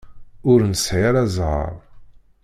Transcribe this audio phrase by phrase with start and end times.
[0.51, 1.75] Ur nesεi ara ẓẓher.